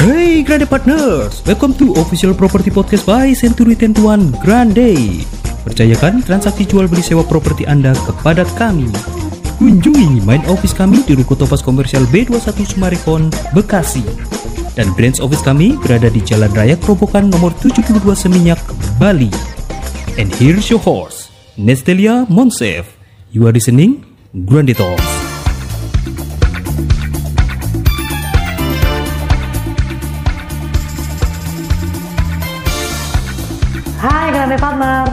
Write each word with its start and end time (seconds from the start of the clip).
Hey 0.00 0.40
Grande 0.40 0.64
Partners, 0.64 1.44
welcome 1.44 1.76
to 1.76 1.92
official 2.00 2.32
property 2.32 2.72
podcast 2.72 3.04
by 3.04 3.36
Century 3.36 3.76
Tentuan 3.76 4.32
Grande. 4.40 4.96
Percayakan 5.68 6.24
transaksi 6.24 6.64
jual 6.64 6.88
beli 6.88 7.04
sewa 7.04 7.20
properti 7.20 7.68
Anda 7.68 7.92
kepada 8.08 8.48
kami. 8.56 8.88
Kunjungi 9.60 10.24
main 10.24 10.40
office 10.48 10.72
kami 10.72 11.04
di 11.04 11.12
Ruko 11.12 11.36
Topas 11.36 11.60
Komersial 11.60 12.08
B21 12.08 12.64
Sumarekon, 12.64 13.28
Bekasi. 13.52 14.00
Dan 14.72 14.88
branch 14.96 15.20
office 15.20 15.44
kami 15.44 15.76
berada 15.84 16.08
di 16.08 16.24
Jalan 16.24 16.48
Raya 16.56 16.80
Kerobokan 16.80 17.28
nomor 17.28 17.52
72 17.60 18.00
Seminyak, 18.16 18.56
Bali. 18.96 19.28
And 20.16 20.32
here's 20.40 20.72
your 20.72 20.80
host, 20.80 21.28
Nestelia 21.60 22.24
Monsef. 22.32 22.88
You 23.36 23.44
are 23.44 23.52
listening 23.52 24.08
Grande 24.32 24.72
Talks. 24.72 25.09
Grande 34.40 34.56
Partner 34.56 35.04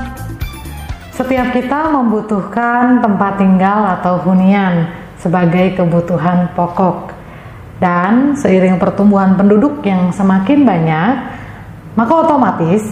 Setiap 1.12 1.52
kita 1.52 1.91
membutuhkan 1.91 3.04
tempat 3.04 3.36
tinggal 3.36 4.00
atau 4.00 4.23
hunian 4.23 4.88
sebagai 5.20 5.76
kebutuhan 5.76 6.55
pokok. 6.55 7.12
Dan 7.76 8.40
seiring 8.40 8.80
pertumbuhan 8.80 9.36
penduduk 9.36 9.84
yang 9.84 10.16
semakin 10.16 10.63
banyak 10.63 11.12
Maka 12.00 12.13
otomatis 12.23 12.88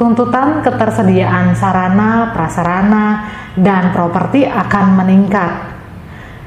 tuntutan 0.00 0.64
ketersediaan 0.64 1.52
sarana, 1.52 2.32
prasarana, 2.32 3.06
dan 3.52 3.92
properti 3.92 4.48
akan 4.48 5.04
meningkat. 5.04 5.52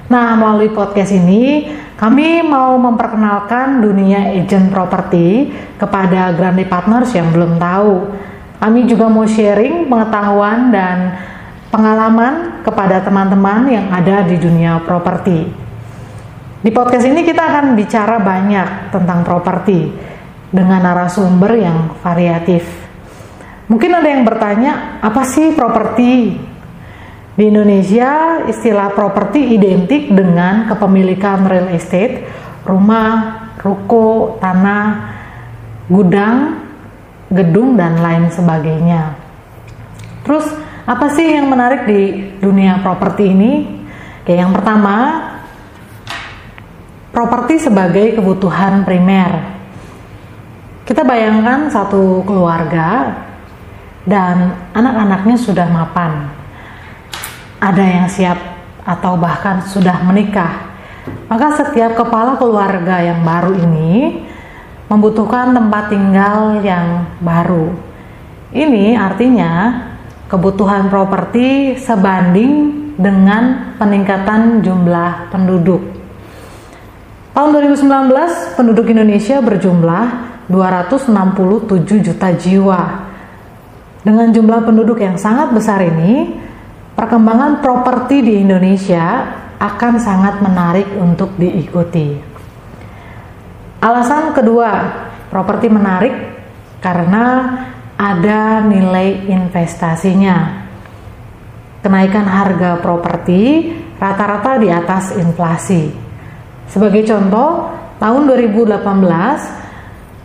Nah 0.10 0.34
melalui 0.34 0.74
podcast 0.74 1.14
ini 1.14 1.78
kami 1.94 2.42
mau 2.42 2.74
memperkenalkan 2.82 3.86
dunia 3.86 4.34
agent 4.34 4.74
properti 4.74 5.54
kepada 5.78 6.34
Grande 6.34 6.66
Partners 6.66 7.14
yang 7.14 7.30
belum 7.30 7.62
tahu 7.62 7.94
kami 8.58 8.90
juga 8.90 9.06
mau 9.06 9.26
sharing 9.26 9.86
pengetahuan 9.86 10.74
dan 10.74 11.14
pengalaman 11.70 12.66
kepada 12.66 13.06
teman-teman 13.06 13.70
yang 13.70 13.88
ada 13.94 14.26
di 14.26 14.38
dunia 14.42 14.82
properti. 14.82 15.46
Di 16.58 16.74
podcast 16.74 17.06
ini 17.06 17.22
kita 17.22 17.44
akan 17.54 17.78
bicara 17.78 18.18
banyak 18.18 18.90
tentang 18.90 19.22
properti 19.22 19.94
dengan 20.50 20.82
narasumber 20.82 21.54
yang 21.54 21.78
variatif. 22.02 22.66
Mungkin 23.68 23.92
ada 23.94 24.10
yang 24.10 24.24
bertanya, 24.26 24.98
apa 25.04 25.22
sih 25.28 25.54
properti? 25.54 26.40
Di 27.38 27.44
Indonesia, 27.46 28.42
istilah 28.50 28.90
properti 28.98 29.54
identik 29.54 30.10
dengan 30.10 30.66
kepemilikan 30.66 31.46
real 31.46 31.70
estate, 31.70 32.26
rumah, 32.66 33.54
ruko, 33.62 34.42
tanah, 34.42 35.14
gudang, 35.86 36.67
gedung 37.32 37.76
dan 37.76 38.00
lain 38.00 38.32
sebagainya. 38.32 39.16
Terus 40.24 40.48
apa 40.88 41.12
sih 41.12 41.36
yang 41.36 41.52
menarik 41.52 41.84
di 41.88 42.32
dunia 42.40 42.80
properti 42.80 43.32
ini? 43.32 43.68
Oke, 44.24 44.36
yang 44.36 44.52
pertama, 44.52 45.24
properti 47.12 47.64
sebagai 47.64 48.20
kebutuhan 48.20 48.84
primer. 48.84 49.56
Kita 50.88 51.04
bayangkan 51.04 51.68
satu 51.68 52.24
keluarga 52.24 53.24
dan 54.08 54.56
anak-anaknya 54.72 55.36
sudah 55.36 55.68
mapan. 55.68 56.32
Ada 57.60 57.84
yang 57.84 58.08
siap 58.08 58.40
atau 58.88 59.20
bahkan 59.20 59.60
sudah 59.68 60.00
menikah. 60.08 60.72
Maka 61.28 61.60
setiap 61.60 62.00
kepala 62.00 62.40
keluarga 62.40 63.04
yang 63.04 63.24
baru 63.24 63.52
ini 63.56 64.27
membutuhkan 64.88 65.52
tempat 65.52 65.92
tinggal 65.92 66.64
yang 66.64 67.08
baru. 67.20 67.76
Ini 68.56 68.96
artinya 68.96 69.84
kebutuhan 70.32 70.88
properti 70.88 71.76
sebanding 71.76 72.52
dengan 72.96 73.76
peningkatan 73.76 74.64
jumlah 74.64 75.32
penduduk. 75.32 75.84
Tahun 77.36 77.54
2019 77.54 78.58
penduduk 78.58 78.90
Indonesia 78.90 79.38
berjumlah 79.44 80.06
267 80.50 82.02
juta 82.02 82.34
jiwa. 82.34 82.82
Dengan 84.02 84.32
jumlah 84.32 84.64
penduduk 84.64 85.04
yang 85.04 85.20
sangat 85.20 85.52
besar 85.52 85.84
ini, 85.84 86.34
perkembangan 86.96 87.60
properti 87.60 88.24
di 88.24 88.34
Indonesia 88.42 89.36
akan 89.60 89.94
sangat 90.00 90.40
menarik 90.40 90.88
untuk 90.98 91.36
diikuti. 91.36 92.37
Alasan 93.78 94.34
kedua, 94.34 94.72
properti 95.30 95.70
menarik 95.70 96.14
karena 96.82 97.26
ada 97.94 98.66
nilai 98.66 99.30
investasinya. 99.30 100.66
Kenaikan 101.86 102.26
harga 102.26 102.82
properti 102.82 103.70
rata-rata 104.02 104.58
di 104.58 104.74
atas 104.74 105.14
inflasi. 105.14 105.94
Sebagai 106.66 107.06
contoh, 107.06 107.70
tahun 108.02 108.26
2018 108.34 108.82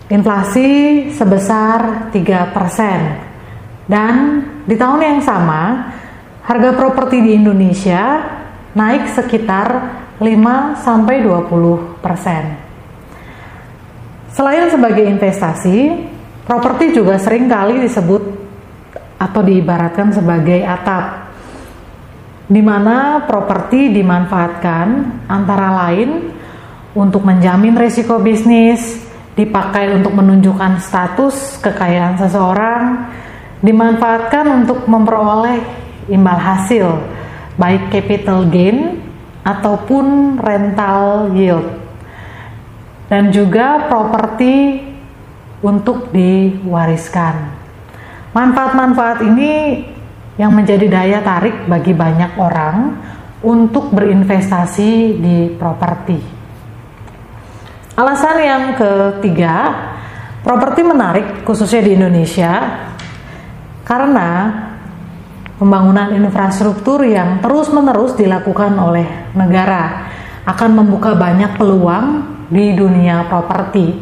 inflasi 0.09 0.69
sebesar 1.13 2.09
3% 2.09 3.85
dan 3.85 4.45
di 4.65 4.77
tahun 4.81 5.01
yang 5.01 5.21
sama 5.21 5.93
harga 6.41 6.73
properti 6.73 7.21
di 7.21 7.37
Indonesia 7.37 8.33
naik 8.73 9.13
sekitar 9.13 9.69
5 10.17 10.81
sampai 10.81 11.21
20 11.21 12.01
persen. 12.01 12.72
Selain 14.33 14.65
sebagai 14.73 15.05
investasi, 15.05 16.09
properti 16.49 16.97
juga 16.97 17.21
sering 17.21 17.53
kali 17.53 17.85
disebut 17.85 18.23
atau 19.21 19.45
diibaratkan 19.45 20.09
sebagai 20.09 20.65
atap, 20.65 21.37
di 22.49 22.65
mana 22.65 23.29
properti 23.29 23.93
dimanfaatkan 23.93 24.87
antara 25.29 25.85
lain 25.85 26.33
untuk 26.97 27.29
menjamin 27.29 27.77
risiko 27.77 28.25
bisnis, 28.25 29.05
dipakai 29.37 30.01
untuk 30.01 30.17
menunjukkan 30.17 30.81
status 30.81 31.61
kekayaan 31.61 32.17
seseorang, 32.17 32.83
dimanfaatkan 33.61 34.65
untuk 34.65 34.89
memperoleh 34.89 35.61
imbal 36.09 36.41
hasil, 36.41 36.89
baik 37.61 37.93
capital 37.93 38.49
gain 38.49 38.97
ataupun 39.45 40.41
rental 40.41 41.37
yield 41.37 41.82
dan 43.13 43.29
juga 43.29 43.93
properti 43.93 44.81
untuk 45.61 46.09
diwariskan. 46.17 47.61
Manfaat-manfaat 48.33 49.21
ini 49.29 49.85
yang 50.41 50.57
menjadi 50.57 50.89
daya 50.89 51.21
tarik 51.21 51.69
bagi 51.69 51.93
banyak 51.93 52.41
orang 52.41 52.97
untuk 53.45 53.93
berinvestasi 53.93 55.21
di 55.21 55.53
properti. 55.61 56.17
Alasan 58.01 58.37
yang 58.41 58.65
ketiga, 58.81 59.57
properti 60.41 60.81
menarik 60.81 61.45
khususnya 61.45 61.85
di 61.85 61.93
Indonesia 61.93 62.81
karena 63.85 64.31
pembangunan 65.61 66.17
infrastruktur 66.17 67.05
yang 67.05 67.45
terus-menerus 67.45 68.17
dilakukan 68.17 68.73
oleh 68.81 69.37
negara 69.37 70.09
akan 70.49 70.81
membuka 70.81 71.13
banyak 71.13 71.61
peluang 71.61 72.41
di 72.53 72.77
dunia 72.77 73.25
properti. 73.33 73.97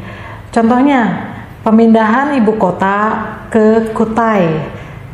Contohnya, 0.51 1.31
pemindahan 1.63 2.35
ibu 2.35 2.59
kota 2.59 2.99
ke 3.47 3.95
Kutai, 3.95 4.59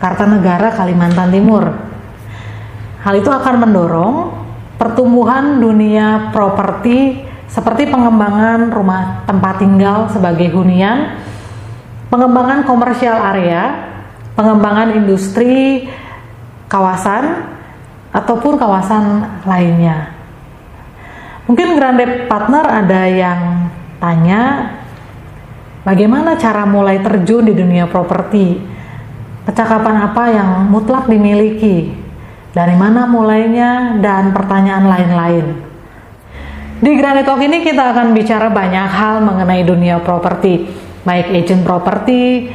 Kartanegara, 0.00 0.72
Kalimantan 0.72 1.28
Timur. 1.28 1.64
Hal 3.04 3.14
itu 3.20 3.28
akan 3.28 3.54
mendorong 3.60 4.14
pertumbuhan 4.80 5.60
dunia 5.60 6.32
properti 6.32 7.22
seperti 7.46 7.86
pengembangan 7.86 8.72
rumah 8.72 9.22
tempat 9.28 9.62
tinggal 9.62 10.10
sebagai 10.10 10.50
hunian, 10.50 11.14
pengembangan 12.10 12.66
komersial 12.66 13.14
area, 13.36 13.92
pengembangan 14.34 14.96
industri 14.98 15.86
kawasan 16.66 17.46
ataupun 18.10 18.58
kawasan 18.58 19.22
lainnya. 19.46 20.15
Mungkin 21.46 21.78
Grande 21.78 22.26
Partner 22.26 22.66
ada 22.66 23.06
yang 23.06 23.70
tanya 24.02 24.74
bagaimana 25.86 26.34
cara 26.34 26.66
mulai 26.66 26.98
terjun 26.98 27.46
di 27.46 27.54
dunia 27.54 27.86
properti? 27.86 28.58
Percakapan 29.46 30.10
apa 30.10 30.24
yang 30.34 30.66
mutlak 30.66 31.06
dimiliki? 31.06 31.94
Dari 32.50 32.74
mana 32.74 33.06
mulainya 33.06 33.94
dan 34.02 34.34
pertanyaan 34.34 34.90
lain-lain. 34.90 35.46
Di 36.82 36.92
Grande 36.98 37.22
Talk 37.22 37.38
ini 37.38 37.62
kita 37.62 37.94
akan 37.94 38.10
bicara 38.10 38.50
banyak 38.50 38.88
hal 38.90 39.22
mengenai 39.22 39.62
dunia 39.62 40.02
properti, 40.02 40.66
baik 41.06 41.30
agent 41.30 41.62
properti, 41.62 42.50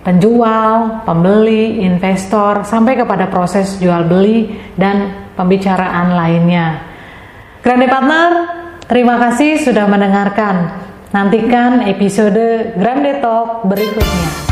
penjual, 0.00 1.04
pembeli, 1.04 1.84
investor, 1.84 2.64
sampai 2.64 2.96
kepada 2.96 3.28
proses 3.28 3.76
jual 3.76 4.08
beli 4.08 4.48
dan 4.80 5.28
pembicaraan 5.36 6.16
lainnya. 6.16 6.89
Grande 7.60 7.92
Partner, 7.92 8.30
terima 8.88 9.20
kasih 9.20 9.60
sudah 9.60 9.84
mendengarkan. 9.84 10.80
Nantikan 11.12 11.84
episode 11.84 12.72
Grande 12.72 13.20
Talk 13.20 13.68
berikutnya. 13.68 14.49